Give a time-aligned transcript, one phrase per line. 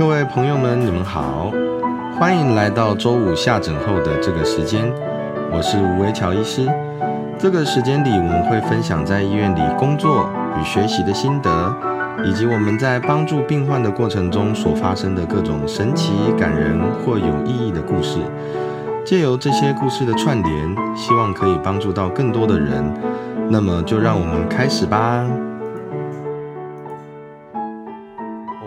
[0.00, 1.52] 各位朋友们，你们好，
[2.18, 4.90] 欢迎来到周五下诊后的这个时间，
[5.52, 6.66] 我是吴维乔医师。
[7.38, 10.26] 这个时间里，我们会分享在医院里工作
[10.58, 11.76] 与学习的心得，
[12.24, 18.20] 以及我们在帮助病患的过程中所发生的各种神奇、感人或有意义的故事。
[19.04, 22.82] 借由这些故事的串联，希望可以帮助到更多的人。
[23.50, 25.26] 那么，就让我们开始吧。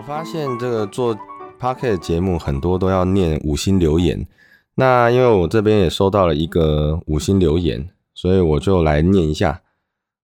[0.06, 1.14] 发现这个做
[1.58, 4.26] p o c k e t 节目很多都要念五星留言，
[4.74, 9.62] 那因为我这边也收到了一个五星留言，所以我就来念一下。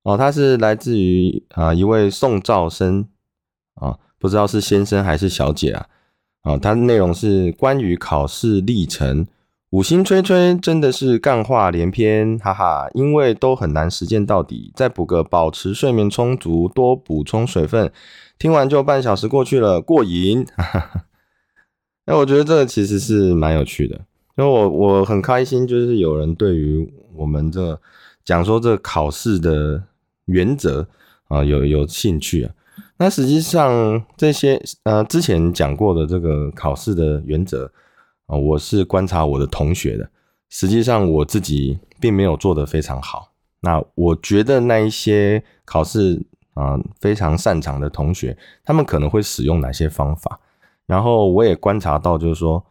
[0.02, 3.06] 哦，他是来自于啊一位宋兆生
[3.74, 5.86] 啊，不知道是先生还是小姐啊。
[6.42, 9.26] 啊，他的内容是关于考试历程。
[9.70, 12.88] 五星吹吹真的是干话连篇，哈哈！
[12.92, 17.92] 因为都很难实践到底，再补个保持睡眠充足，多补充水分。
[18.40, 20.44] 听完就半小时过去了，过瘾！
[20.56, 21.04] 哈 哈。
[22.06, 23.94] 那我觉得这个其实是蛮有趣的，
[24.36, 27.78] 因为我我很开心，就是有人对于我们这
[28.24, 29.84] 讲说这考试的
[30.24, 30.88] 原则
[31.28, 32.52] 啊有有兴趣啊。
[32.96, 37.70] 那实际上这些呃之前讲过的这个考试的原则。
[38.26, 40.08] 啊，我是观察我的同学的，
[40.48, 43.32] 实际上我自己并没有做得非常好。
[43.62, 46.22] 那我觉得那一些考试
[46.60, 50.38] 啊非常擅长的同学，他们可能会使用哪些方法？
[50.86, 52.64] 然后我也观察到，就是说，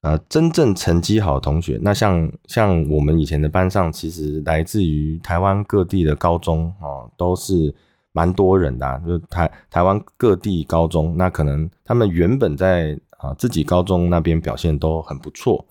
[0.00, 7.74] 呃，真正成绩好的同学，那像像我们以前的班上，其实来自于台湾各地的高中哦，都是
[8.12, 12.98] 蛮多人的，就台台湾各地高中，那可能他们原本在。
[13.18, 15.66] 啊，自己高中那边表现都很不错，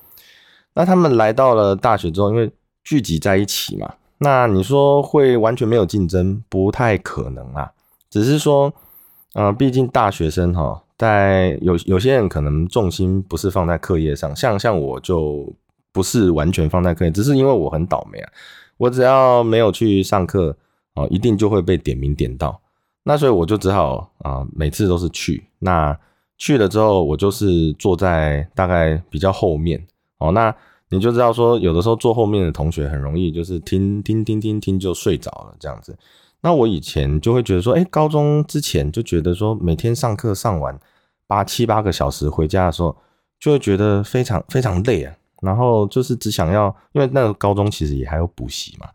[0.74, 2.52] 那他们来到了大学之后，因为
[2.84, 7.72] 聚集在一起嘛，那你说会完全没有竞争，不太可能啊。
[8.10, 8.74] 只是说，
[9.34, 15.52] 呃，毕竟大学生哈，在有有些人可能重心不是放在课业上，像像我就
[15.92, 18.30] 不是完全放在课业，只是因为我很倒霉啊，
[18.78, 20.56] 我只要没有去上课
[20.96, 22.60] 哦，一定就会被点名点到，
[23.04, 25.98] 那所以我就只好啊，每次都是去那。
[26.40, 29.84] 去了之后，我就是坐在大概比较后面
[30.20, 30.32] 哦。
[30.34, 30.56] 那
[30.90, 35.98] 你就知道说，有的时候坐后面的同学很容易就是听听听听听就睡着了这样子。
[36.42, 40.80] 那我以前就会觉得说，哎，高中之前就觉得说，每天上课上完
[41.26, 42.96] 八七八个小时回家的时候，
[43.40, 45.14] 就会觉得非常非常累啊。
[45.42, 48.88] 然后就是只想要，因为那个高中其实也还有补习嘛，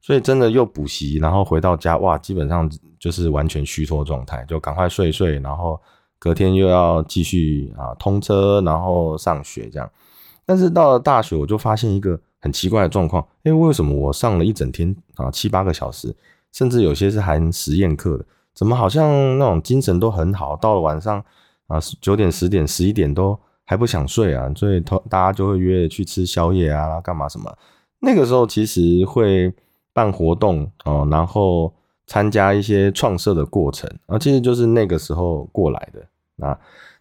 [0.00, 5.80] 所以真的又补习，然后回到家哇，基本上就是完全虚脱状态，就赶快睡睡，然后。
[6.16, 9.90] 隔天又要继续啊通车，然后上学这样。
[10.46, 16.14] 但是到了大学，我就发现一个很奇怪的状况：哎，为什么我上了一整天啊七八个小时，
[16.52, 18.24] 甚至有些是含实验课的，
[18.54, 20.54] 怎么好像那种精神都很好？
[20.56, 21.22] 到了晚上
[21.66, 27.50] 啊九点、十点、十一点都还不想睡啊，所以大家就会约去吃宵夜啊，干嘛什么？
[28.00, 29.52] 那个时候其实会
[29.92, 31.72] 办活动哦，然后
[32.06, 36.00] 参加一些创设的过程啊，其实就是那个时候过来的。
[36.44, 36.58] 啊，那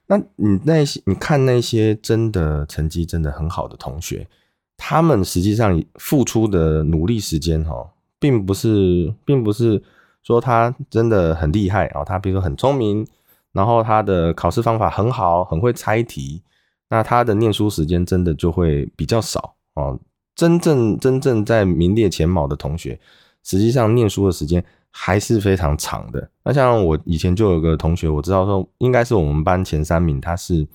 [0.07, 4.27] 那你那些你看那些真的成绩真的很好的同学，
[4.75, 9.81] 他们实际上付出的努力时间哈，并不是，并不是
[10.21, 13.07] 说他真的很厉害啊，他比如说很聪明，
[13.53, 16.41] 然后他的考试方法很好，很会猜题，
[16.89, 19.97] 那他的念书时间真的就会比较少哦。
[20.35, 22.99] 真正真正在名列前茅的同学，
[23.43, 24.63] 实际上念书的时间。
[24.95, 26.29] 还是非常长的。
[26.43, 30.67] 那像我以前就有个同学，我知道说应该是我们班前三名，他是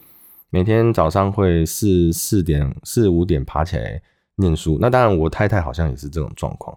[0.50, 4.02] 每天早上会四四点四五点爬起来
[4.34, 4.76] 念书。
[4.80, 6.76] 那当然我太太好像也是这种状况，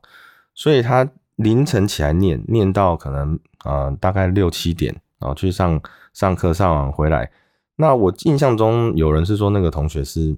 [0.53, 5.81] 所以他凌晨起来念，念到可能呃大概六七点，然后去上
[6.13, 7.31] 上课，上完回来。
[7.77, 10.37] 那我印象中有人是说那个同学是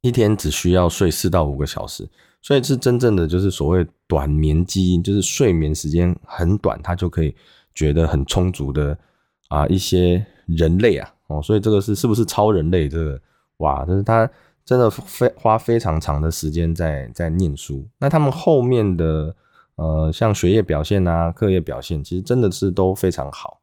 [0.00, 2.08] 一天只需要睡四到五个小时。
[2.42, 7.32] 所以是真正的就是所谓短眠基因，就是睡眠时间很短，他就可以
[7.72, 8.98] 觉得很充足的
[9.46, 12.88] 啊一些人类啊哦，所以这个是是不是超人类？
[12.88, 13.20] 这个
[13.58, 14.28] 哇，就是他
[14.64, 17.86] 真的非花非常长的时间在在念书。
[17.98, 19.32] 那他们后面的
[19.76, 23.60] 呃像学业表现啊、课业表现，其实真的是都非常好。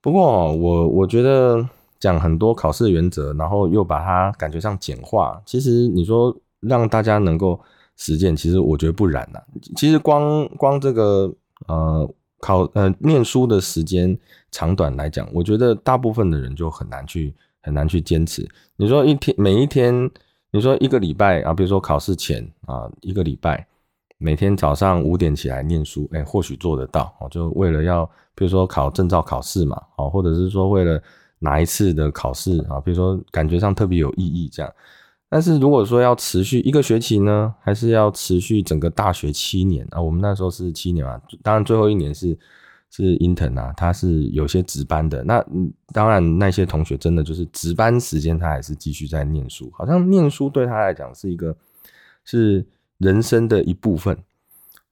[0.00, 1.68] 不过我我觉得
[1.98, 7.60] 讲很多考试原则，然后又把它感觉上简化，其实你说让大家能够。
[7.98, 9.40] 实践其实我觉得不然呐，
[9.76, 11.30] 其实光光这个
[11.66, 12.08] 呃
[12.38, 14.16] 考呃念书的时间
[14.52, 18.48] 长短来讲，我觉得大部分的人就很难去很难去坚持。
[18.76, 20.08] 你说一天每一天，
[20.52, 23.66] 你说一个礼拜啊，比如说考试前啊一个礼拜，
[24.16, 28.06] 每天早上五点起来念书，哎，或许做得到哦，就为了要
[28.36, 31.02] 比如说考证照考试嘛，哦，或者是说为了
[31.40, 34.72] 哪一次的考试啊，比如说感觉上特别有意义这样。
[35.30, 40.00] 但是如果说要持续一个学期呢，还是要持续整个大学七年啊？
[40.00, 42.38] 我们那时候是七年嘛，当然最后一年是
[42.90, 45.22] 是 intern 啊，他是有些值班的。
[45.24, 45.44] 那
[45.92, 51.54] 当然那些同学真的就是值班时间，他还是继续在念书，好像念书对他来讲是一个
[52.24, 52.66] 是
[52.96, 54.16] 人生的一部分。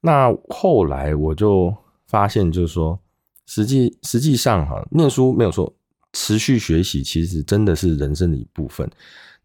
[0.03, 1.75] 那后来我就
[2.06, 2.99] 发现，就是说，
[3.47, 5.73] 实际实际上哈，念书没有错，
[6.12, 8.88] 持续学习其实真的是人生的一部分。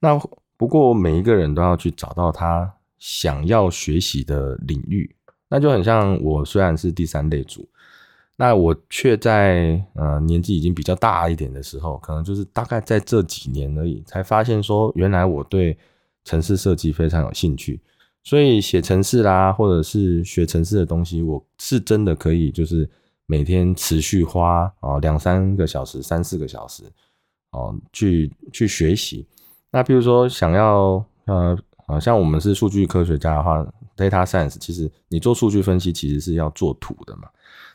[0.01, 0.19] 那
[0.61, 5.09] 不过每一个人都要去找到他想要学习的领域，
[5.49, 7.67] 那就很像我虽然是第三类组，
[8.35, 15.75] 那我却在呃年纪已经比较大一点的时候，可能就是大概在这几年而已，才发现说原来我对
[16.25, 17.81] 城市设计非常有兴趣，
[18.23, 22.87] 所以写城市啦，或者是学城市的东西，我是真的可以就是
[23.25, 26.83] 每天持续花啊两三个小时、三四个小时
[27.49, 29.25] 哦去去学习。
[29.71, 31.57] 那比如说想要呃
[31.87, 33.65] 啊，像我们是数据科学家的话
[33.97, 37.27] ，data science，其实你做数据分析其实是要做图的嘛。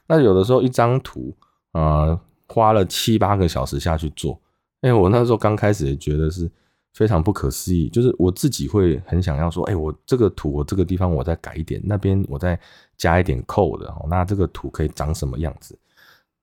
[0.06, 1.34] 那有的时候一张图
[1.72, 4.38] 啊，花了七八个小时下去做，
[4.80, 6.50] 哎，我那时候刚开始也觉得是
[6.94, 12.58] 非常不可思议，就是我自己会很想要说，哎，我这个图我这个地方我再改一点，那边我再
[12.96, 15.78] 加一点 code，那这个图可以长什么样子？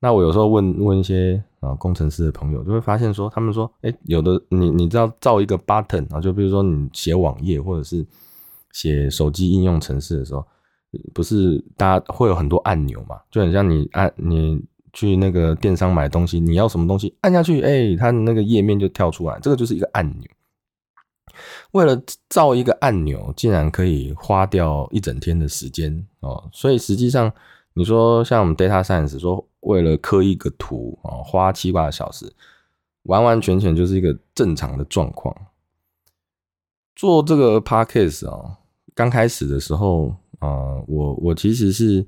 [0.04, 8.06] 那我有时候问问一些啊工程师的朋友，就会发现说，他们说，哎，有的你你知道造一个 button 啊，就比如说你写网页或者是
[8.74, 10.46] 写手机应用程式的时候，
[11.14, 14.62] 不是大家会有很多按钮嘛，就很像你按你
[14.92, 20.30] 去那个电商买东西，你要什么东西按下去，哎，它的那个页面就跳出来，这个就是一个按钮。
[21.72, 21.98] 为了
[22.28, 27.32] 造一个按钮，竟然可以花掉一整天的时间哦，所以实际上。
[27.76, 32.32] 你说像我们 data science 说为了刻一个图啊，花七八个小时，
[33.04, 35.36] 完完全全就是一个正常的状况。
[36.96, 38.60] 做这个 podcast 啊，
[38.94, 42.06] 刚开始的时候啊，我我其实是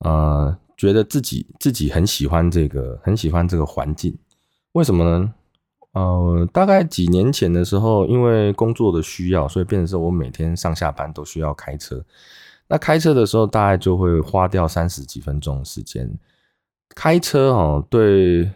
[0.00, 4.16] 呃觉得自己自己很喜欢这个，很喜欢这个环境。
[4.72, 5.34] 为什么呢？
[5.92, 12.04] 呃，大概几年前的时候，因为工作的需要，所以变成是我每天上下班都需要开车。
[12.68, 16.08] 那开车的时候，大概就会花掉三十几分钟时间。
[16.94, 18.50] 开车哦，对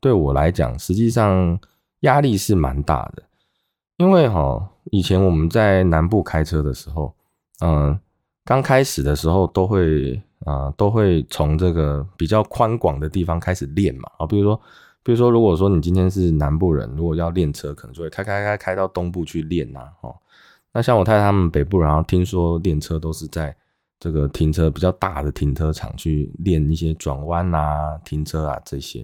[0.00, 1.58] 对我来讲，实际上
[2.00, 3.22] 压力是蛮大的。
[3.96, 7.14] 因为哈，以前我们在南部开车的时候，
[7.60, 7.98] 嗯，
[8.44, 14.10] 刚开始的时候都会啊，都会从这个比较宽广的地方开始练嘛。
[14.18, 14.60] 啊，比如说，
[15.04, 20.16] 比如说，如果说你今天是南部人，如果要练车，可能就会开开开开到东部去练呐，哦。
[20.72, 23.56] 那像我太太他们北部，然后听说练车都是在
[24.04, 29.02] 这个停车比较大的停车场去练一些转弯啊、停车啊这些。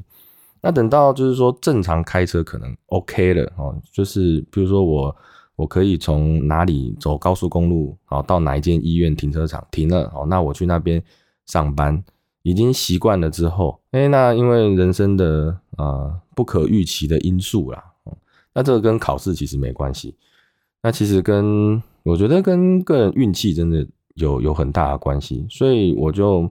[0.61, 5.17] 那等到就是说正常开车可能 OK 了哦，就是比如说我
[5.56, 11.03] 我可以从哪里走高速公路哦，到哪一间医院停车场停了哦，那我去那边
[11.46, 12.05] 上班
[12.43, 18.14] 已经习惯了之后，哎，那因为人生的呃不可预期的因素啦，哦
[18.53, 20.14] 那这个跟考试其实没关系。
[20.82, 26.51] 那其实跟我觉得跟个人运气真的有有很大的关系，所以我就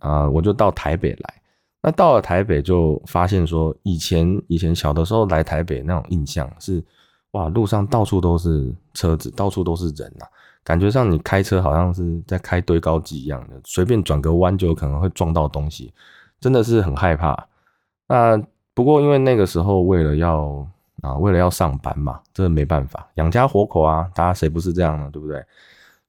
[0.00, 1.34] 啊我就到台北来。
[1.82, 6.82] 那到了台北就发现说，以前以前小的时候来台北那种印象是，
[7.30, 10.26] 哇，路上到处都是车子，到处都是人呐，
[10.64, 15.92] 感觉上你开车好像是在开堆高机一样的，随便转个弯就有可能会撞到东西，
[16.40, 17.46] 真的是很害怕。
[18.08, 18.36] 那
[18.74, 20.66] 不过因为那个时候为了要
[21.02, 25.08] 啊，为了要上班嘛，这没办法，养家活口啊，大家谁不是这样呢？
[25.12, 25.44] 对不对？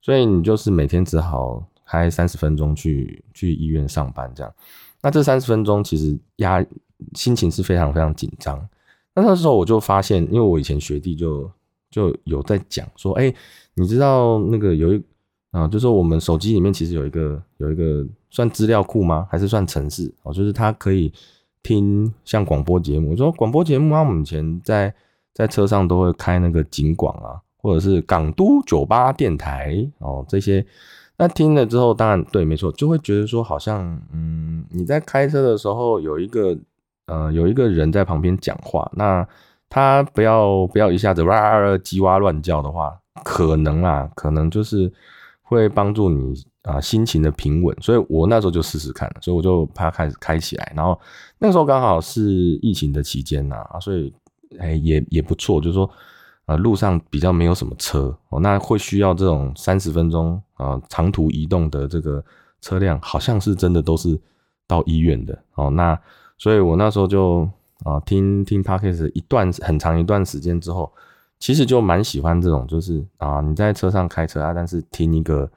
[0.08, 4.54] 所以你就是每天只好开三十分钟去去医院上班，这样。
[5.02, 6.66] 那这三十分钟其实压
[7.14, 8.58] 心情是非常非常紧张。
[9.14, 11.52] 那那时候我就发现，因为我以前学弟就
[11.92, 13.34] 就有在讲说，哎，
[13.74, 15.04] 你知道那个有一
[15.52, 19.28] 啊，就是我们手机里面其实有一个有一个算资料库吗？
[19.30, 20.10] 还是算城市？
[20.24, 21.12] 哦，就是它可以。
[21.64, 24.94] 听像广播节目，我说广播节目啊，我们以前在
[25.34, 30.66] 在车上都会开那个警广啊，或者是港都酒吧电台哦这些。
[31.18, 36.58] 那听了之后，当然对，没错，就会觉得说好像嗯，你在开车的时候有一个
[37.08, 39.28] 呃有一个人在旁边讲话，那
[39.70, 44.92] 他不要不要一下子哇叽哇乱叫的话，可能啊，可能就是
[45.42, 46.46] 会帮助你。
[46.64, 51.00] 啊，心情的平稳，所以我那时候就试试看，所以我就怕开始开起来，然后
[51.40, 52.22] 那时候刚好是
[52.62, 54.14] 疫情的期间呐，所以
[54.60, 55.90] 哎也也不错，就是说
[56.48, 62.24] 啊路上比较没有什么车哦，那会需要这种三十分钟啊长途移动的这个
[62.62, 64.20] 车辆，好像是真的都是
[64.66, 65.98] 到医院的哦，那
[66.40, 67.48] 所以我那时候就
[67.84, 70.92] 啊，听听 podcast 一段很长一段时间之后，
[71.38, 75.48] 其实就蛮喜欢这种，就是啊，你在车上开车啊，但是听一个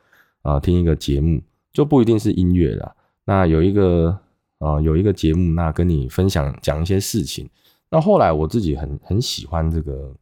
[0.42, 1.40] 啊，听一个节目，
[1.72, 2.94] 就不一定是音乐了。
[3.24, 4.18] 那有一个
[4.58, 7.48] 啊，有一个节目，那跟你分享讲一些事情。
[7.88, 10.12] 那后来我自己很很喜欢这个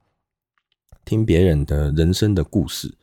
[1.09, 2.95] 听别人的人生的故事。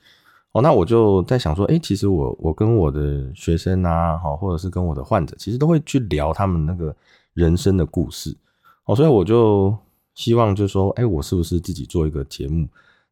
[0.51, 6.95] 哦，那我就在想说，哎，其实我我跟我的学生啊，好，或者是跟我的患者，其实都会去聊他们那个
[7.33, 8.37] 人生的故事。
[8.85, 9.75] 哦，所以我就
[10.13, 12.67] 希望就是说，哎，我是不是自己做一个节目？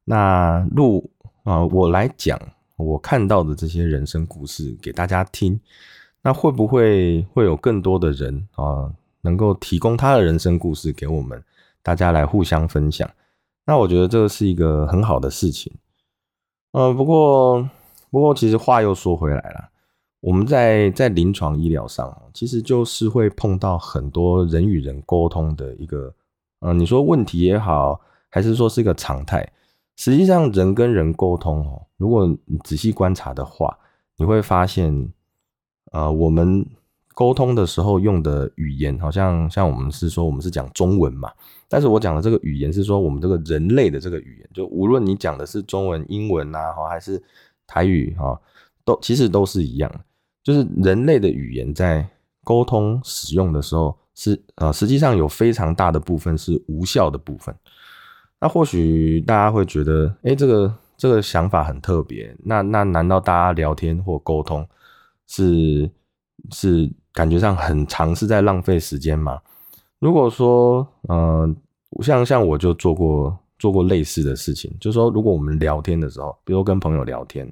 [0.05, 1.09] 那录
[1.43, 2.39] 啊，我来讲
[2.77, 5.59] 我看到的这些人生故事给大家听。
[6.21, 8.89] 那会不会会有更多的人啊，
[9.23, 11.43] 能够提供他的人生故事给我们
[11.81, 13.09] 大家来互相分享？
[13.65, 15.73] 那我觉得这个是一个很好的事情。
[16.71, 17.69] 呃，不过，
[18.09, 19.69] 不过，其实话又说回来了，
[20.19, 26.13] 我们在在临床医疗上，其实就是会碰到很多人与人沟通的一个，
[26.59, 29.51] 呃，你说问题也好，还是说是一个常态，
[29.95, 33.77] 实际上人跟人沟通哦，如果你仔细观察的话，
[34.17, 35.11] 你会发现，
[35.91, 36.65] 呃，我们。
[37.13, 41.31] 沟通的时候用的语言，好像像我们是说我们是讲中文嘛，
[41.69, 47.21] 但是我讲的这个语言是说我们这个人类的这个语言，就无论你讲的是中文、英文呐，哈，还是
[47.67, 48.39] 台语哈，
[48.83, 49.91] 都其实都是一样，
[50.43, 52.03] 就是人类的语言在
[52.43, 57.55] 沟通使用的时候是呃，实际上有非常大的部分是无效的部分。
[58.39, 64.67] 那或许大家会觉得，哎，这个这个想法很特别，那那难道大家聊天或沟通
[65.27, 65.87] 是
[66.51, 66.91] 是？
[67.13, 69.39] 感觉上很长，是在浪费时间嘛？
[69.99, 71.55] 如果说，嗯，
[72.01, 77.49] 像像我就做过做过类似的事情，就是说，如果我们聊天的时候，比如跟朋友聊天，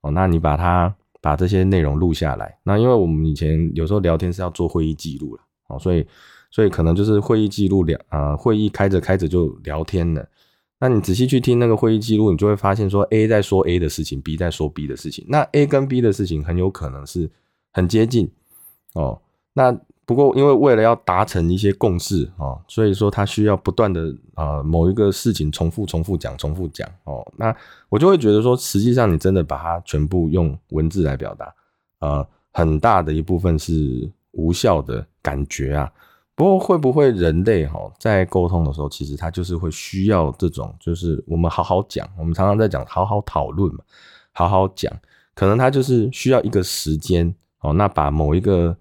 [0.00, 6.04] 哦，那你把它把这些内容录下来，那因为我们以前有时候聊天是要做会议记录了，哦，所以
[6.50, 10.26] 所以可能就是会议记录聊，啊，会议开着开着就聊天了，
[10.80, 17.30] 那你仔细去听那个会议记录，你就会发现说，A 在说 A 的事情，B 在说 B 的事情，那 A 跟 B 的事情很有可能是
[17.72, 18.28] 很接近。
[18.94, 19.20] 哦，
[19.52, 19.76] 那
[20.06, 27.22] 不过因为为了要达成一些共识哦，所以说他需要不断的啊某一个事情重复、重复讲、重复讲哦。
[27.36, 27.54] 那
[27.90, 31.54] 我就会觉得说，实际上你真的把它全部用文字来表达，
[32.00, 35.92] 呃，很大的一部分是无效的感觉啊。
[36.34, 43.80] 不过会不会人类哈在沟通的时候，其实他就是会需要这种，就是我们好好讲，我们常常在讲好好讨论嘛，
[44.32, 44.90] 好好讲，
[45.34, 47.34] 可能他就是需要一个时间。
[47.60, 48.76] 哦，那把某一个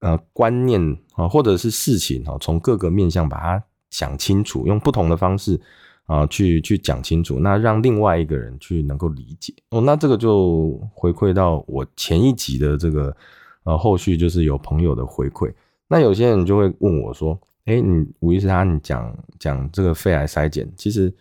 [0.00, 0.80] 呃观念
[1.14, 5.60] 啊，或者是事情哦，从各个面向把它讲清楚，用不同的方式
[6.06, 9.54] 啊去去讲清楚，那让另外一个人去能够理解。
[9.70, 13.16] 哦，那这个就回馈到我前一集的这个
[13.64, 15.52] 呃后续，就是有朋友的回馈。
[15.88, 21.12] 那有些人就会问我说：“哎，你吴医师他你讲讲这个肺癌筛检，其实。”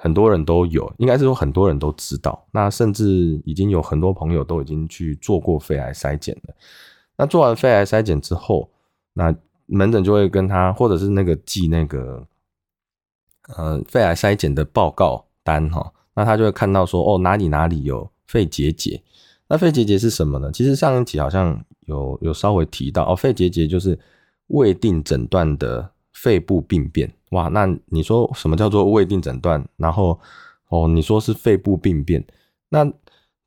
[0.00, 2.46] 很多人都有，应该是说很多人都知道。
[2.52, 3.04] 那甚至
[3.44, 6.54] 已经有很多朋友都已经去做过肺癌筛检了。
[7.16, 8.70] 那做完肺癌筛检之后，
[9.12, 9.34] 那
[9.66, 12.26] 门诊就会跟他，或者是那个寄那个
[13.56, 15.92] 呃肺癌筛检的报告单哈。
[16.14, 19.02] 那他就会看到说，哦哪里哪里有肺结节。
[19.48, 20.50] 那肺结节是什么呢？
[20.52, 23.98] 其实上一集好像有有稍微提到哦，肺结节就是
[24.46, 25.90] 未定诊断的。
[26.14, 29.64] 肺部病变，哇，那你说什么叫做未定诊断？
[29.76, 30.18] 然后
[30.68, 32.24] 哦，你说是肺部病变，
[32.68, 32.90] 那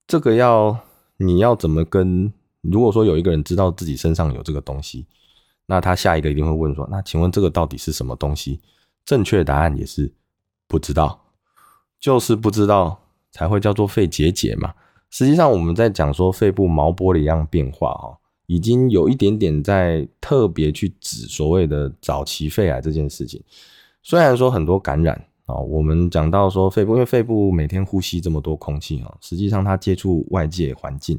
[0.07, 0.77] 这个要
[1.17, 2.31] 你要怎么跟？
[2.61, 5.07] 如果说有一个人知道自己身上有这个东西，
[5.65, 8.59] 那他下一个一定会问说：那请问这个到底是什么东西？
[9.03, 10.13] 正确答案也是
[10.67, 11.19] 不知道，
[11.99, 14.75] 就是不知道才会叫做肺结节嘛。
[15.09, 18.19] 实际上我们在讲说肺部毛玻璃样变化哈。
[18.51, 23.41] 已经有一点点在特别去指所谓的早期肺癌这件事情。
[24.03, 25.15] 虽然说很多感染
[25.45, 31.17] 啊，我们讲到说肺部，因为肺部每天呼吸这么多空气啊，实际上它接触外界环境，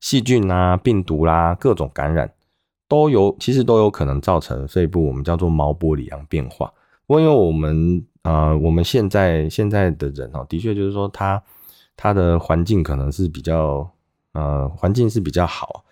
[0.00, 2.28] 细菌啊、病毒啦，各种感染
[2.88, 6.66] 都有，其实都有可能造成肺部我们叫做毛玻璃样变化。
[7.06, 11.40] 不过因为我们啊，我们现在现在的人哦，的确就是说他
[11.96, 13.88] 他的环境可能是比较
[14.32, 15.84] 呃环境是比较好。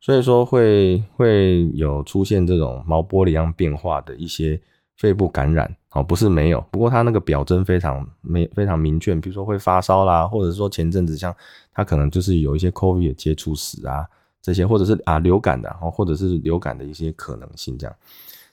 [0.00, 4.60] 所以说会会有出现这种毛玻璃样变化的一些
[4.96, 11.34] 肺部感染，哦，不是没有，不过它那个表征非常没非常明确，比如说会发烧啦，或者说前阵子像
[11.72, 14.06] 他可能就是有一些 COVID 接触史啊
[14.40, 17.96] 这些，或者是啊流感的，哦，或者是流感的一些可能性这样。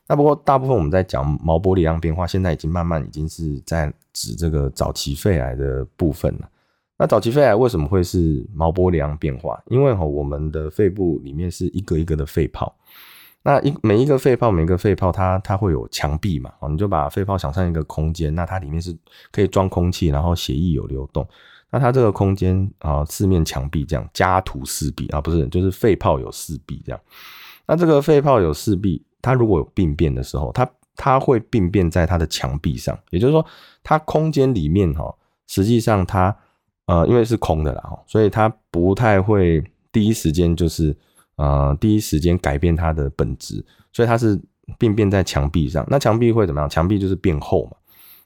[0.07, 6.49] 那不过大部分我们在讲毛玻璃样变化，现在已经慢慢已经是在指这个早期肺癌的部分了。
[6.97, 9.61] 那早期肺癌为什么会是毛玻璃样变化？
[9.67, 12.73] 因为哈，我们的肺部里面是一个一个的肺泡，
[13.41, 18.95] 那一每一个肺泡，每一个肺泡它它会有墙壁嘛，哦，你就把肺泡想象一个空间，那它里面是
[19.31, 21.27] 可以装空气，然后血液有流动。
[21.71, 27.01] 那它这个空间啊，四面墙壁这样家徒四壁啊，不是，就是肺泡有四壁这样。
[27.65, 33.43] 那这个肺泡有四壁，它如果有病变的时候，它它会病变在它的墙壁上，也就是说，
[33.81, 35.11] 它空间里面哈，
[35.47, 36.35] 实际上它
[36.85, 40.95] 呃，因为是空的啦，所以它不太会第一时间就是
[41.35, 44.39] 呃第一时间改变它的本质，所以它是
[44.77, 45.85] 病变在墙壁上。
[45.89, 46.69] 那墙壁会怎么样？
[46.69, 47.77] 墙壁就是变厚嘛。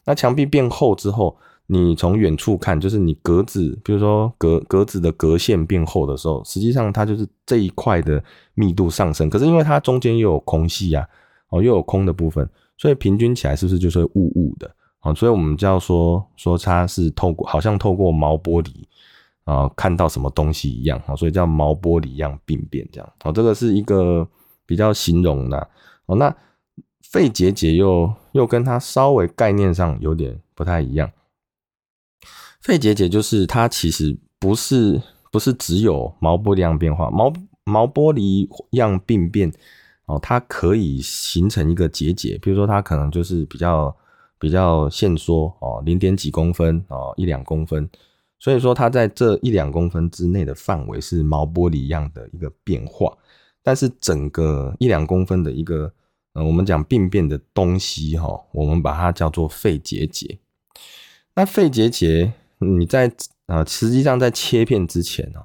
[0.06, 1.38] 那墙壁变厚之后。
[1.70, 8.24] 你从远处看，就是你格子，比如说格格子的格线变厚的时候，实际上它就是这一块的
[8.54, 9.30] 密度上升。
[9.30, 11.06] 可是因为它中间又有空隙啊，
[11.50, 14.74] 哦，又有空的部分，所以平均起来是不是就是雾雾的？
[15.00, 18.72] 啊，所以我们叫说说它是透过好像透过毛玻璃
[19.46, 23.14] 啊看到什么东西一样，哦，所以叫毛玻璃样病变这样。
[23.24, 24.28] 哦，这个是一个
[24.66, 25.70] 比较形容的。
[26.08, 26.36] 哦，那
[27.02, 31.10] 肺结节又又跟它稍微概念上有点不太一样。
[32.62, 35.02] 肺结节就是它其实不是
[35.32, 37.32] 不是只有毛玻璃样变化，毛
[37.64, 39.50] 毛玻璃样病变
[40.08, 43.96] 哦，它可以形成一个结节，比如说它可能就是比较
[44.40, 47.90] 比较限缩哦，零点几公分哦，一两公分，
[48.40, 53.16] 所以说它在这一两公分之内的范围是毛玻璃样的一个变化，
[53.64, 55.92] 但是整个一两公分的一个
[56.34, 60.38] 呃，我们讲病变的东西哈，我们把它叫做肺结节，
[61.36, 62.34] 那肺结节。
[62.60, 63.12] 你在
[63.46, 65.40] 呃，实际上在切片之前呢，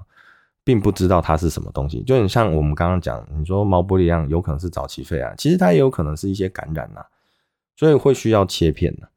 [0.64, 2.02] 并不知道它是什么东西。
[2.04, 7.04] 就很像我们刚刚讲，你说毛玻璃一样，有可能是早期肺癌，其实它也有可能是一些感染呐，
[7.76, 9.08] 所以会需要切片的。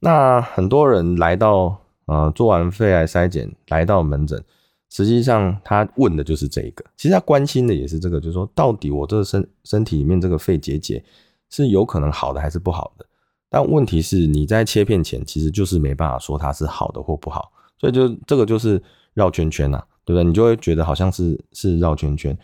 [0.00, 4.42] 那很多人来到呃做完肺癌筛检来到门诊，
[4.90, 11.02] 实际上他问的就是这个，其实他关心的也是这个，就是说到底我这身身体里面这个肺结节
[11.50, 13.06] 是有可能好的还是不好的？
[13.48, 18.82] 但问题是，你在切片前其实就是没办法说它是好的或不好，所以就这个就是
[19.14, 20.24] 绕圈圈呐，对不对？
[20.24, 22.36] 你就会觉得好像是是绕圈圈。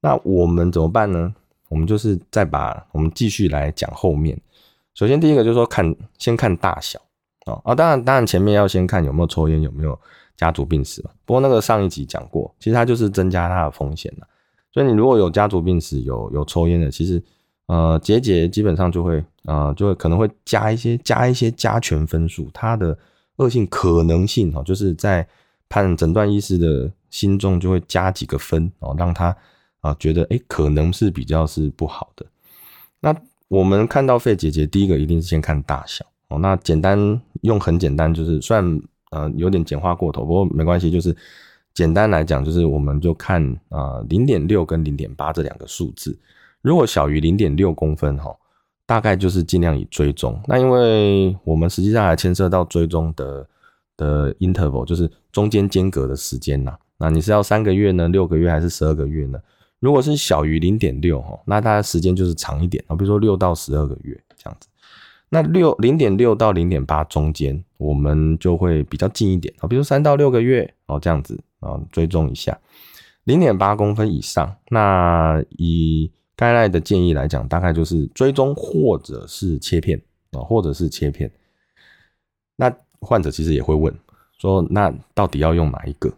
[0.00, 1.34] 那我们怎么办呢？
[1.68, 4.38] 我们就是再把我们继续来讲后面。
[4.98, 6.98] 首先第一个就是说看先看大小
[7.44, 9.96] 啊啊，当然当然前面要先看有没有抽烟，有没有
[10.36, 11.10] 家族病史嘛。
[11.24, 14.26] 不过那个上一集讲过，其实它就是增加它的风险了。
[14.72, 17.22] 所以你如果有家族病史，有有抽烟的，其实。
[17.70, 22.98] 呃，结节基本上就会，呃，就会可能会加一些加一些加权分数，它的
[23.36, 25.28] 恶性可能性哈，就是在
[25.68, 29.36] 判诊断医师的心中就会加几个分哦，让他
[29.82, 32.24] 啊觉得哎可能是比较是不好的。
[33.00, 33.14] 那
[33.48, 36.38] 我们看到肺结节，第一个一定是先看大小哦。
[36.38, 38.64] 那简单用很简单，就是算
[39.10, 41.16] 呃有点简化过头，不过没关系，就是
[41.72, 46.18] 简单来讲，就是我们就看啊零点六跟零点八这两个数字。
[46.60, 48.36] 如果小于零点六公分哈，
[48.84, 50.38] 大概就是尽量以追踪。
[50.46, 53.46] 那因为我们实际上还牵涉到追踪的
[53.96, 56.76] 的 interval，就是中间间隔的时间呐。
[56.98, 59.38] 那你是要三个月呢，六个月还是十二个月呢？
[59.80, 64.68] 如果是小于零点六哈，那它的时间就是长一点啊，比如说六到十二个月这样子。
[65.30, 72.58] 那六零点六到零点八中间，我们就会比较近一点啊，比如三到六个月哦这样子啊，追踪一下。
[73.24, 80.00] 零点八公分以上，那以该来的建议来讲，大概就是追踪或者是切片
[80.32, 81.30] 啊，或者是切片。
[82.56, 83.94] 那患者其实也会问
[84.38, 86.10] 说，那到底要用哪一个？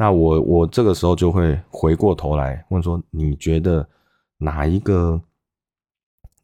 [0.00, 3.84] 那我我这个时候就会回过头来问说，你觉得
[4.36, 5.20] 哪一个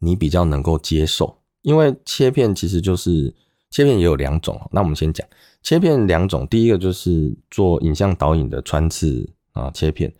[0.00, 1.38] 你比较能够接受？
[1.62, 3.32] 因为切片其实就是
[3.70, 5.24] 切片也有两种，那我们先讲
[5.62, 10.12] 切片两种，第一个就是做影像导引的穿刺啊切片。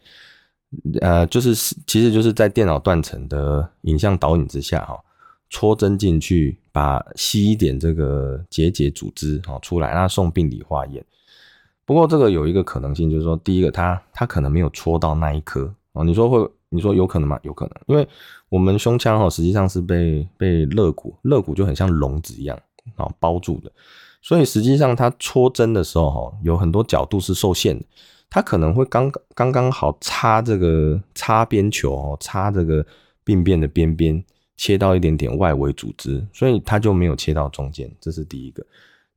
[1.01, 1.57] 呃，就是
[1.89, 4.97] 其实就是在电脑断层的影像导引之下，哈，
[5.51, 11.05] 戳针进去，把吸一点这个结节组织，哈，出来，那送病理化验。
[11.85, 17.39] 不过这个有一个可能性，就是说，第一个，它它可能没有戳到那一颗，哦，你说会，你说有可能吗？
[17.43, 18.07] 有可能，因为
[18.49, 22.59] 我们胸腔，哈，实际上是被被肋骨，肋骨就很像笼子一样，
[22.97, 23.71] 啊，包住的，
[24.23, 27.85] 所以实际上它戳针的时候，哈，有很多角度是受限的。
[28.31, 32.85] 它可能会刚刚刚好插这个擦边球哦，插这个
[33.23, 34.25] 病变的边边，
[34.57, 38.67] 切到一点点外围组织，所以它就没有切到中间，这是第一个。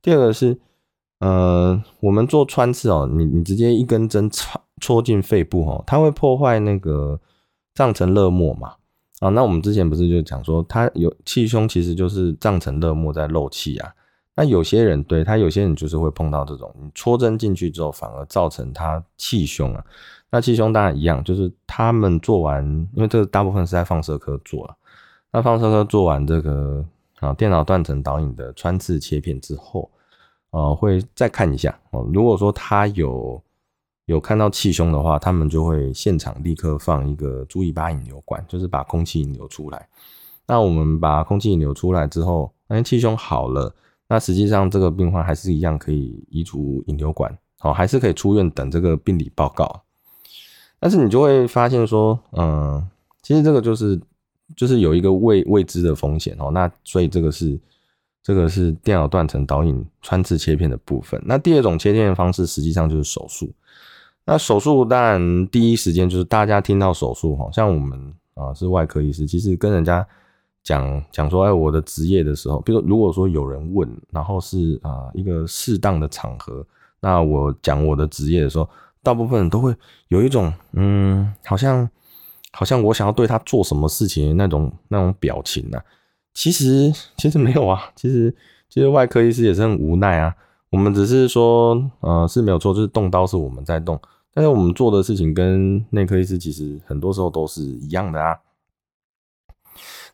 [0.00, 0.56] 第二个是，
[1.20, 7.18] 呃，我们做穿刺哦，你你直接一根针插戳进肺部哦，它会破坏那个
[7.74, 8.74] 脏层肋膜嘛？
[9.20, 13.92] 啊，那我们之前不是就讲说，它有气胸，其实就是脏层肋膜在漏气啊。
[14.36, 19.84] 那有些人对他，有些人就是会碰到这种，你戳针进去之后，反而造成他气胸啊。
[20.30, 24.76] 那气胸当然一样，就是他们做完，因为这个大部分是在放射科做了。
[25.32, 26.84] 那放射科做完这个
[27.18, 29.90] 啊电脑断层导引的穿刺切片之后，
[30.50, 32.08] 呃，会再看一下哦。
[32.12, 33.42] 如果说他有
[34.06, 39.86] 有看到气胸的话，他们就会现场立刻放一个注意把引流管，就是把空气引流出来。
[40.46, 43.74] 那我们把空气引流出来之后，那气胸好了，
[44.08, 49.82] 那实际上这个病患还是一样可以移除引流管，好，还是可以出院等这个病理报告。
[50.80, 52.88] 但是你就会发现说，嗯，
[53.20, 54.00] 其实这个就是
[54.56, 56.50] 就是有一个未未知的风险哦。
[56.50, 57.60] 那所以这个是
[58.28, 61.18] 这个是电脑断层导引穿刺切片的部分。
[61.24, 63.50] 那第二种切片的方式实际上就是手术。
[64.26, 70.06] 那手术当然第一时间就是大家听到手术哈，像我们啊是外科医师，其实跟人家
[70.62, 76.62] 讲讲说哎我的职业的时候，比如如果说有人问，然后是啊一个适当的场合，
[77.00, 78.68] 那我讲我的职业的时候。
[79.00, 79.74] 大部分人都会
[80.08, 81.88] 有一种，嗯，好像
[82.52, 85.80] 好像我想要对他做什么事情那种那种表情呢。
[86.38, 88.32] 其实其实没有啊，其实
[88.68, 90.32] 其实外科医师也是很无奈啊。
[90.70, 94.00] 我们只是说，呃，是没有错，就是动刀是我们在动，
[94.32, 98.38] 但是我们做的事情跟内科医师其实很多时候都是一样的啊。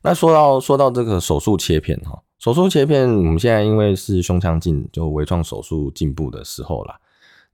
[0.00, 6.94] 那说到说到这个手术切片哈，手术切片，我们现在因为是胸腔镜就微创手术进步的时候了，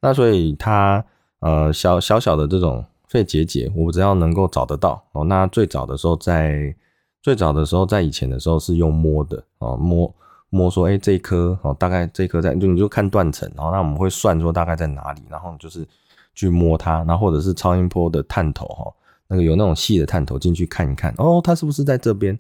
[0.00, 1.04] 那所以它。
[1.40, 5.24] 呃，小小小的这种肺结节，我只要能够找得到哦。
[5.24, 6.76] 那最早的时候，在
[7.22, 10.14] 最早的时候，在以前的时候是用摸的哦，摸
[10.48, 15.86] 摸说，哎，这一颗哦，大概这一颗在，就你就看断层，然后那我们会算说大概在哪里，然后就是
[16.34, 18.92] 去摸它，然后或者是超音波的探头哈，
[19.28, 22.38] 那个有那种细的探头进去看一看，哦，它是不是在这边？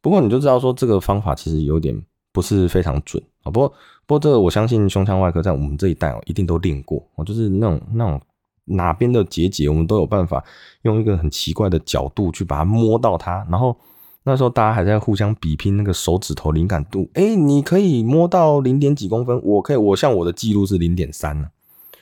[0.00, 2.00] 不过你就知道说这个方法其实有点
[2.32, 3.50] 不是非常准啊。
[3.50, 3.68] 不过
[4.06, 8.20] 不过这个我相信胸腔外科在我们这一代哦，一定都练过哦，就是那种那种。
[8.64, 10.42] 哪边的结节，我们都有办法
[10.82, 13.44] 用一个很奇怪的角度去把它摸到它。
[13.50, 13.76] 然后
[14.24, 17.08] 那时候大家还在互相比拼那个手指头灵感度。
[17.14, 21.48] 哎，你可以摸到零点几公分，我可以，我像我的记录是零点三呢。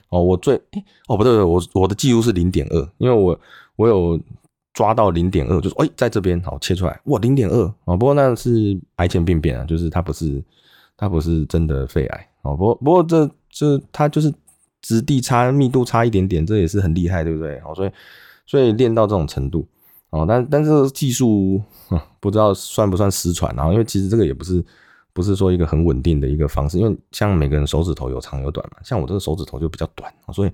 [0.08, 3.38] 哦，我最哎哦不对，我我的记录是零点二，因为我
[3.76, 4.20] 我有
[4.72, 7.96] 抓到零点二，就是哎在这边好切出来，哇零点二哦。
[7.96, 10.42] 不过那是癌前病变啊，就是它不是
[10.96, 12.56] 它不是真的肺癌哦。
[12.56, 14.32] 不不过这这它就是。
[14.82, 17.60] 质地差、密度差一点点，这也是很厉害，对不对？
[17.60, 17.90] 好，所以
[18.46, 19.68] 所以练到这种程度，
[20.10, 21.62] 哦，但但是技术
[22.18, 23.70] 不知道算不算失传啊？
[23.72, 24.64] 因为其实这个也不是
[25.12, 30.52] 不是说一个很稳定的一个方式，因为像每个人手指头有长有短嘛，像我这个手指头就比较短，所以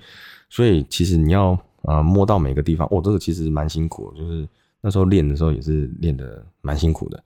[0.50, 4.46] 所以其实你要啊摸到每个地方，哦，这个其实蛮辛苦，就是
[4.80, 7.22] 那时候练的时候也是练的蛮辛苦的。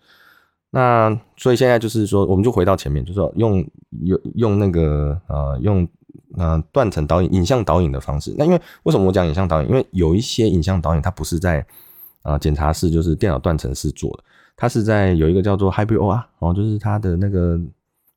[0.71, 3.59] 那所以现在就是说，我们就回到前面，就是说用
[4.03, 5.88] 用用那个呃用。
[6.37, 8.33] 呃，断层导引、影像导引的方式。
[8.38, 9.69] 那因为为什么我讲影像导引？
[9.69, 11.64] 因为有一些影像导引它不是在
[12.22, 14.24] 啊检查室，就是电脑断层室做的，
[14.56, 17.61] 它是在有一个叫做 Hybrid OR 哦，就是它的那个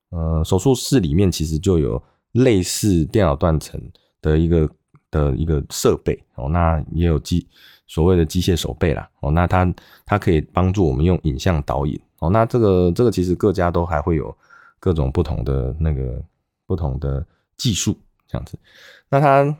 [0.09, 2.01] 呃手术室里面其实就有
[2.33, 3.81] 类似电脑断层
[4.21, 4.69] 的一个
[5.11, 7.47] 的一个设备哦，那也有机
[7.87, 9.73] 所谓的机械手背啦哦，那它
[10.05, 14.35] 它可以帮助我们用影像导引哦，那这个这个其实各家都还会有
[14.79, 16.21] 各种不同的那个
[16.65, 17.25] 不同的。
[17.55, 17.95] 技术
[18.27, 18.57] 这样子，
[19.09, 19.55] 那它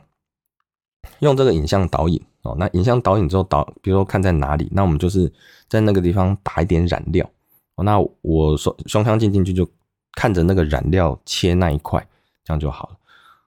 [1.20, 5.32] 用这个影像导引哦，那影像导引之后导，比如说看在哪里，那我们就是
[5.68, 7.28] 在那个地方打一点染料
[7.76, 9.66] 哦，那我胸胸腔镜进去就
[10.12, 12.06] 看着那个染料切那一块，
[12.44, 12.96] 这样就好了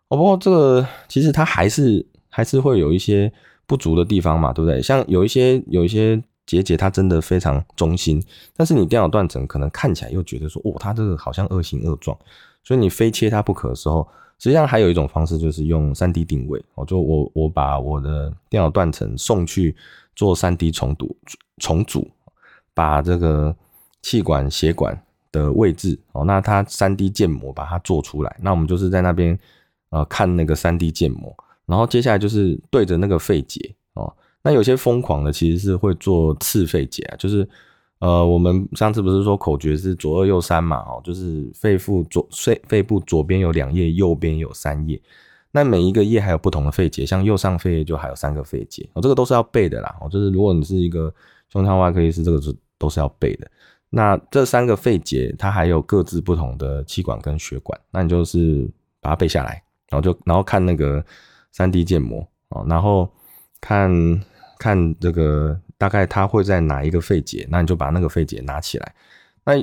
[0.10, 0.18] 哦。
[0.18, 3.32] 不过这个其实它还是还是会有一些
[3.66, 4.82] 不足的地方嘛，对不对？
[4.82, 8.24] 像有一些有一些结节，它真的非常中心，
[8.56, 12.18] 但是你电脑断层可能看起来又觉得说，哦，它这个好像恶形恶状，
[12.64, 14.08] 所以你非切它不可的时候。
[14.40, 16.64] 实际上还有一种方式，就是用三 D 定位。
[16.76, 19.76] 我就我我把我的电脑断层送去
[20.16, 21.16] 做三 D 重组
[21.58, 22.10] 重组，
[22.74, 23.56] 把这个
[24.02, 28.38] 气管血管的位置哦，那它三 D 建模把它做出来。
[28.42, 29.38] 那我们就是在那边
[29.90, 34.14] 呃看那个三 D 建模，然后接下来就是对着那个肺结哦。
[34.44, 37.48] 那有些疯狂的其实是会做次肺结啊，就是。
[38.00, 40.78] 呃，我们上次不是说口诀是左二右三嘛？
[40.82, 45.02] 哦，就是肺部左肺肺部左边有两叶，右边有三叶。
[45.52, 48.88] 那每一个叶还有不同的肺结，像右上肺叶就还有三个肺结。
[48.94, 49.96] 哦，这个都是要背的啦。
[50.00, 51.12] 哦，就是如果你是一个
[51.50, 53.50] 胸腔外科医师，这个是都是要背的。
[53.90, 58.70] 那这三个肺结它还有各自不同的气管跟血管，那你就是
[59.02, 61.04] 把它背下来，然后就然后看那个
[61.52, 63.12] 三 D 建模哦，然后
[63.60, 63.90] 看
[64.60, 65.60] 看这个。
[65.78, 67.48] 大概它会在哪一个肺结？
[67.50, 68.96] 那你就把那个肺结拿起来。
[69.46, 69.54] 那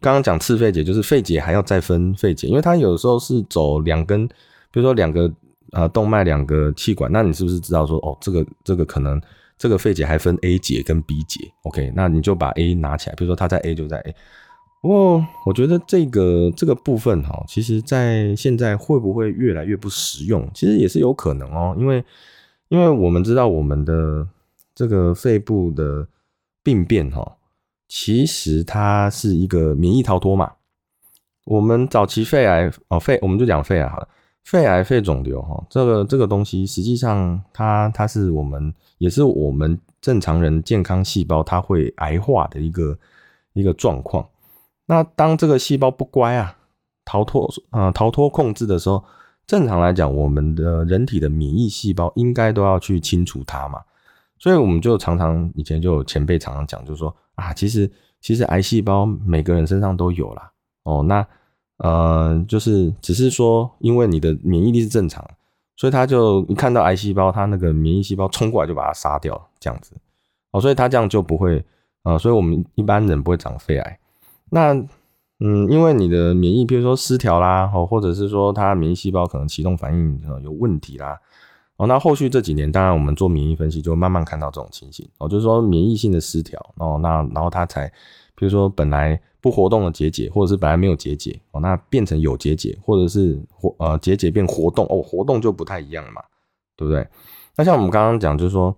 [0.00, 5.30] 刚刚讲次肺结，就是肺结还要再分肺结，因为它有时候是走两根，比如说两个
[5.72, 9.20] 呃动脉两个气管，那你是不是知道说哦，这个这个可能
[9.56, 14.14] 这个肺结还分 A 节跟 B 节？OK，那你就把 A 拿起来，比如说它在 A 就在 A。
[14.80, 20.48] 不过我觉得这个这个部分哈，其实在现在会不会越来越不实用？
[20.54, 22.04] 其实也是有可能哦，因为
[22.68, 24.26] 因为我们知道我们的
[24.78, 26.06] 这个肺部的
[26.62, 27.36] 病变哈，
[27.88, 30.52] 其实它是一个免疫逃脱嘛。
[31.46, 34.08] 我们早期肺癌哦，肺我们就讲肺癌好了，
[34.44, 42.96] 肺癌、肺肿瘤哈，这个这个东西实际上它它是我们也是我们正常人健康细胞它会癌化的一个
[43.54, 44.24] 一个状况。
[44.86, 46.56] 那当这个细胞不乖啊，
[47.04, 49.02] 逃脱啊逃脱控制的时候，
[49.44, 53.80] 正常来讲，我们的人体的免疫细胞应该都要去清除它嘛。
[54.38, 60.52] 所以我们就常常以前就有前辈常常讲，就是说啊，其实其实癌细胞每个人身上都有啦。
[60.84, 61.26] 哦，那
[61.78, 65.24] 呃就是只是说，因为你的免疫力是正常，
[65.76, 69.94] 所以他就一看到癌细胞，他那个免疫细胞冲过来就把它杀掉，这样子。
[70.50, 71.64] 哦，所以他这样就不会
[72.04, 73.98] 呃，所以我们一般人不会长肺癌。
[74.50, 74.72] 那，
[75.40, 81.18] 嗯，因为你的免疫，比如说失调啦，哦，或者是说它免疫细胞可能启动反应有问题啦，
[81.78, 87.88] 哦，那后续这几年，当然我们做免疫分析，就慢慢看到这种情形，哦，就是说免疫性的失调，哦，那然后它才，
[88.36, 96.22] 比如说本来不活动的结节，或者是本来没有结节，哦，那变成有结节，或者是活呃结节变活动，哦，活动就不太一样嘛，
[96.76, 97.08] 对不对？
[97.56, 98.76] 那像我们刚刚讲，就是说。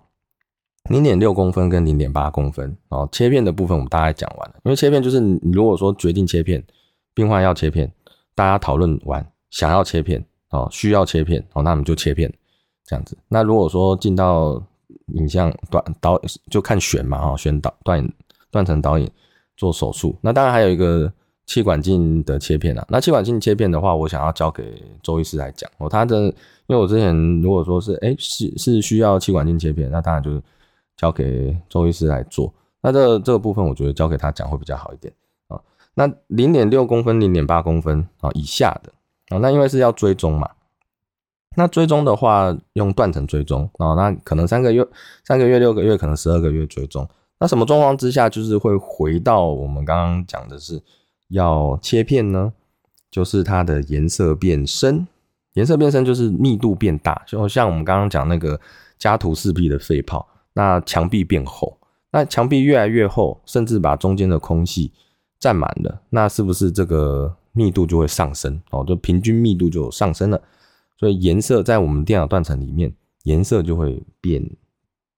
[0.89, 4.57] 零点六公分跟零点八公分哦，切片的部分我们大概讲完了。
[4.65, 6.65] 因为切片就是你如果说决定切片，
[7.13, 7.93] 病患要切片，
[8.35, 12.33] 大家讨论完想要切片哦，需要切片哦，那我们就切片
[12.91, 13.17] 这样子。
[13.29, 14.61] 那如果说进到
[15.15, 18.13] 影像短导就看选嘛哈，选导断
[18.51, 19.09] 断层导引
[19.57, 20.17] 做手术。
[20.21, 21.13] 那当然还有一个
[21.47, 22.85] 气管镜的切片啊。
[22.89, 25.89] 那气管镜切片的话，我想要交给周医师来讲哦。
[25.89, 26.35] 他的因
[26.75, 30.43] 为我之前如果说是哎是是需要气管镜切片，那当然就是。
[30.97, 35.11] 交给周医师来做，那这这个部分我觉得交给他讲会比较好一点
[35.49, 35.59] 啊。
[35.95, 38.93] 那零点六公分、零点八公分啊以下的
[39.35, 40.47] 啊，那因为是要追踪嘛，
[41.57, 44.87] 那追踪的话用断层追踪啊，那可能三个月、
[45.25, 47.09] 三个月、六个月，可能十二个月追踪。
[47.39, 50.83] 那什么状况之下就是会回到我们刚刚讲的是
[51.29, 52.53] 要切片呢？
[53.11, 55.07] 就是它的颜色变深，
[55.55, 58.61] 颜色变深就是密度变大，就像我们刚刚讲那个
[58.99, 60.27] 家徒四壁的肺泡。
[60.53, 61.79] 那墙壁变厚，
[62.11, 64.93] 那墙壁越来越厚，甚至把中间的空隙
[65.39, 68.61] 占满了，那是不是这个密度就会上升？
[68.71, 70.43] 哦，就平均密度就上升了，
[71.01, 74.45] 所以颜色在我们电脑断层里面，颜色就会变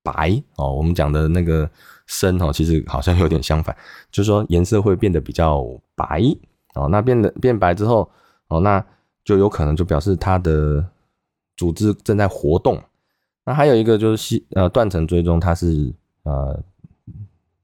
[0.01, 0.41] 白。
[0.55, 1.69] 哦，我们讲的那个
[2.07, 3.77] 深哦，其实好像有点相反，
[4.13, 5.67] 就是说颜色会变得比较
[5.97, 6.23] 白。
[6.75, 8.09] 哦，那变得变白之后，
[8.47, 8.85] 哦，那
[9.25, 10.87] 就有可能就表示它的
[11.57, 12.81] 组织正在活动。
[13.45, 15.93] 那还有一个就是细呃断层追踪，它是
[16.23, 16.63] 呃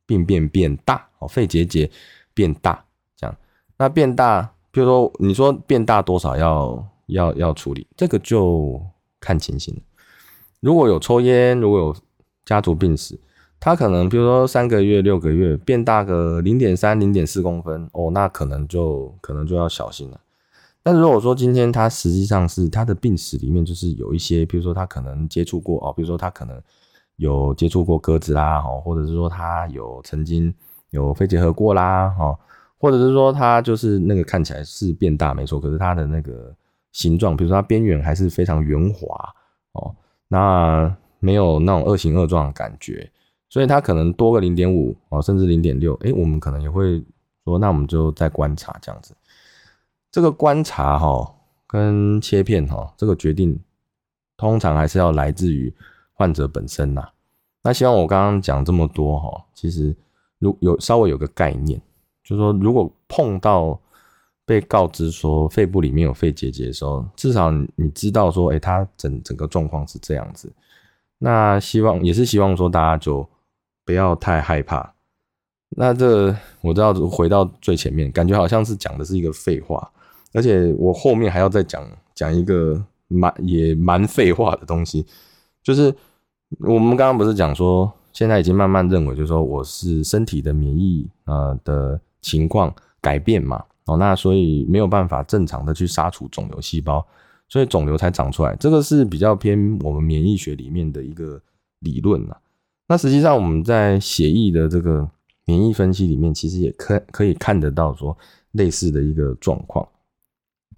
[0.07, 1.89] 病变变大哦，肺结节
[2.35, 2.85] 变大
[3.17, 3.37] 这样。
[3.77, 8.81] 那变大，比如说你说变大多少要要要处理，这个就
[9.21, 9.79] 看情形。
[10.61, 11.97] 如果有抽烟，如果有
[12.45, 13.19] 家族病史，
[13.61, 20.21] 他可能比如说三个月、六个月变大个零点三、零点四公分哦，那可能就可能就要小心了。
[20.83, 26.61] 但如果说今天他实际上是他的病史里面就是有一些，比如说他可能接触过哦，比如说他可能
[27.17, 30.55] 有接触过鸽子啦，哦，或者是说他有曾经
[30.91, 32.39] 有肺结核过啦，哦，
[32.79, 36.55] 或者是说他就是那个看起来是变大没错，可是他的那个
[36.99, 39.07] 形状，比如说它边缘还是非常圆滑
[39.75, 39.95] 哦，
[40.27, 43.09] 那没有那种二形二状的感觉，
[43.49, 47.01] 所以它可能多个零点五哦，甚至零点六，哎，我们可能也会
[47.45, 49.15] 说，那我们就再观察这样子。
[50.11, 51.37] 这个观察哈
[51.69, 53.57] 跟切片哈，这个决定
[54.37, 55.73] 通常还是要来自于
[56.15, 57.09] 患者本身呐。
[57.63, 59.95] 那希望我刚刚讲这么多哈，其实
[60.41, 61.81] 如有稍微有个概念，
[62.25, 63.81] 就是说如果碰到
[64.49, 70.51] 被告知说肺部里面有肺结节的时候，至少你知道说，哎，他整整个状况是这样子。
[71.19, 73.29] 那希望也是希望说大家就
[73.85, 74.95] 不要太害怕。
[75.77, 79.93] 那这我知道回到最前面，感觉好像是讲的是一个废话。
[80.33, 85.05] 而且我后面还要再讲讲一个蛮也蛮废话的东西，
[85.63, 85.95] 就是
[86.61, 97.05] 我们刚刚不是讲说，现在已经慢慢认为，就是说我是身体的免疫呃的情况改变嘛，哦，那所以没有办法正常的去杀除肿瘤细胞，
[97.49, 101.41] 所以肿瘤才长出来，这个是比较偏我们免疫学里面的一个
[101.81, 102.39] 理论了。
[102.87, 105.09] 那实际上我们在血液的这个
[105.47, 108.15] 免疫分析里面，其实也可可以看得到说
[108.53, 109.89] 类似的一个状况。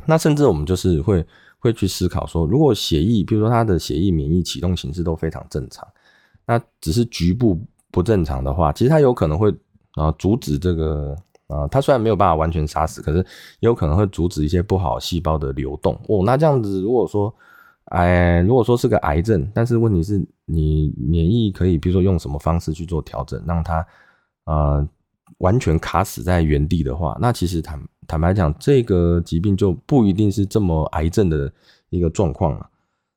[0.07, 1.27] 那甚至我们就是会
[1.59, 5.87] 会去思考说，如果血液，比如说它的血液免疫启动形式都非常正常，
[6.47, 9.53] 那只是局部不正常的话，其实它有可能会
[9.95, 11.17] 啊阻止这个
[11.51, 16.23] 啊，它虽然没有办法完全杀死，可是也有可能会阻止一些不好细胞的流动哦。
[16.25, 17.35] 那这样子，如果说
[17.87, 23.85] 哎，如果说是个癌症，但是问题是你免疫可以，比如说用什么方式去做调整，让它
[24.45, 24.89] 呃
[25.39, 31.53] 完全卡死在原地的话，那其实坦坦白讲，这个疾病就不一定是这么癌症的
[31.89, 32.69] 一个状况了。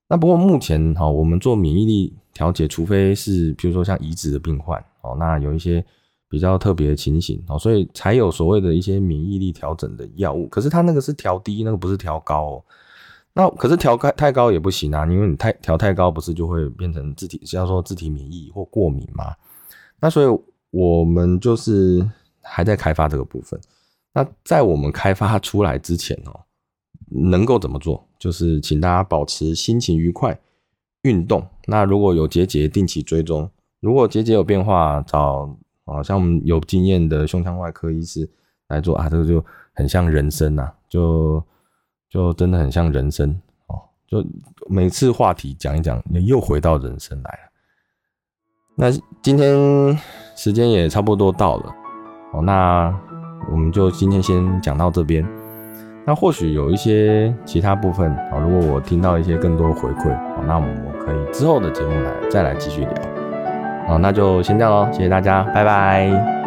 [0.09, 5.85] 那不过目前哈，我们做免疫力调节，除非是比如说像移植的病患哦，那有一些
[6.33, 10.47] 比较特别的情形哦，所以才有所谓的一些免疫力调整的药物。
[10.47, 12.45] 可是它那个是调低，那个不是调高。
[12.45, 12.63] 哦。
[13.35, 19.35] 那可是调开太高也不行啊，因为你太调太高，不是就会变成自体，叫做自体免疫或过敏吗？
[19.99, 20.39] 那所以
[20.71, 22.03] 我们就是
[22.41, 23.61] 还在开发这个部分。
[24.11, 26.39] 那在我们开发出来之前哦，
[27.11, 28.03] 能够怎么做？
[28.17, 30.39] 就是请大家保持心情愉快，
[31.03, 31.45] 运动。
[31.67, 33.47] 那如果有结节，定期追踪。
[33.81, 38.29] 如果结节有变化，找啊像我们有经验的胸腔外科医师
[38.67, 39.43] 来做啊，这个就
[39.73, 41.43] 很像人生呐，就。
[42.09, 43.31] 就真的很像人生
[43.65, 44.23] 哦，就
[44.69, 47.49] 每次话题讲一讲，又回到人生来了。
[48.75, 48.91] 那
[49.23, 49.97] 今天
[50.35, 51.73] 时间也差不多到了
[52.33, 52.95] 哦，那
[53.51, 55.27] 我们就今天先讲到这边。
[56.05, 63.12] 那或许有一些其他部分啊，如果我听到一些更多回馈哦，那我们可以之后的节目来再来继续聊。
[63.87, 66.42] 好，那就先这样喽，谢谢大家，拜拜。